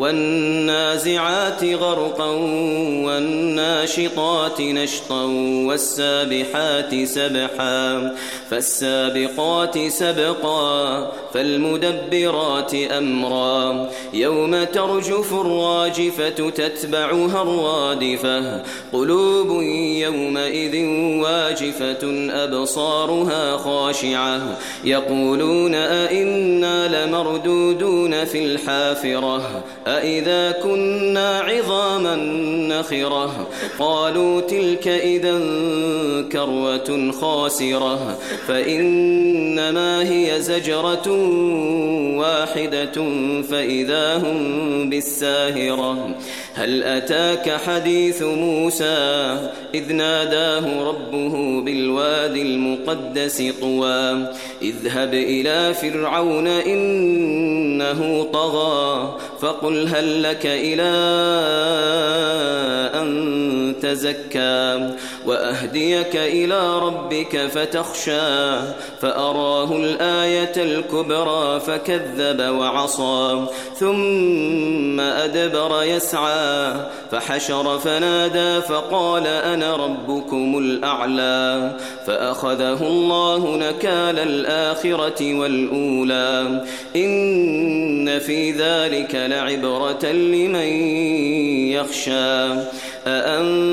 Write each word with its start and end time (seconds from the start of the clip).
والنازعات 0.00 1.64
غرقا 1.64 2.30
والناشطات 3.06 4.60
نشطا 4.60 5.24
والسابحات 5.66 7.04
سبحا 7.04 8.14
فالسابقات 8.50 9.78
سبقا 9.88 11.12
فالمدبرات 11.34 12.74
أمرا 12.74 13.90
يوم 14.14 14.64
ترجف 14.64 15.32
الراجفة 15.32 16.50
تتبعها 16.50 17.42
الرادفة 17.42 18.62
قلوب 18.92 19.62
يومئذ 20.02 20.84
واجفة 21.22 22.30
أبصارها 22.44 23.56
خاشعة 23.56 24.58
يقولون 24.84 25.74
أئنا 25.74 27.06
لمردودون 27.06 28.24
في 28.24 28.44
الحافرة 28.44 29.64
أإذا 29.98 30.52
كنا 30.52 31.40
عظاما 31.40 32.14
نخرة 32.80 33.48
قالوا 33.78 34.40
تلك 34.40 34.88
إذا 34.88 35.40
كروة 36.32 37.12
خاسرة. 37.20 38.18
فإنما 38.48 40.02
هي 40.02 40.40
زجرة 40.40 41.08
واحدة 42.16 42.96
فإذا 43.50 44.16
هم 44.16 44.90
بالساهرة. 44.90 46.14
هل 46.54 46.82
أتاك 46.82 47.50
حديث 47.50 48.22
موسى؟ 48.22 49.38
إذ 49.74 49.92
ناداه 49.92 50.82
ربه 50.88 51.60
بالوادي 51.60 52.42
المقدس 52.42 53.42
طوى. 53.60 54.26
اذهب 54.62 55.14
إلى 55.14 55.74
فرعون 55.74 56.46
إنه 56.46 58.28
طغى. 58.32 59.16
فقل 59.40 59.88
هل 59.88 60.22
لك 60.22 60.46
إلى 60.46 60.90
تزكى 63.90 64.90
وأهديك 65.26 66.16
إلى 66.16 66.78
ربك 66.78 67.36
فتخشى 67.36 68.56
فأراه 69.00 69.76
الآية 69.76 70.52
الكبرى 70.56 71.60
فكذب 71.60 72.40
وعصى 72.40 73.46
ثم 73.76 75.00
أدبر 75.00 75.82
يسعى 75.82 76.74
فحشر 77.10 77.78
فنادى 77.78 78.60
فقال 78.60 79.26
أنا 79.26 79.76
ربكم 79.76 80.58
الأعلى 80.58 81.76
فأخذه 82.06 82.82
الله 82.82 83.56
نكال 83.56 84.18
الآخرة 84.18 85.34
والأولى. 85.34 86.64
إن 86.96 88.18
في 88.18 88.52
ذلك 88.52 89.14
لعبرة 89.14 90.06
لمن 90.06 90.68
يخشى 91.72 92.50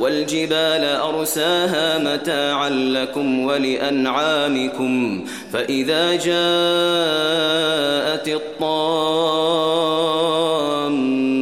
والجبال 0.00 0.84
أرساها 0.84 1.98
متاعا 1.98 2.70
لكم 2.70 3.40
ولأنعامكم 3.44 5.24
فإذا 5.52 6.10
جاءت 6.12 6.30
الطامة 8.28 10.19